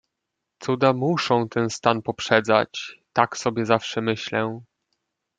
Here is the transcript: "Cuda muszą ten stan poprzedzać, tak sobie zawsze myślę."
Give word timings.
"Cuda 0.59 0.93
muszą 0.93 1.49
ten 1.49 1.69
stan 1.69 2.01
poprzedzać, 2.01 2.99
tak 3.13 3.37
sobie 3.37 3.65
zawsze 3.65 4.01
myślę." 4.01 4.61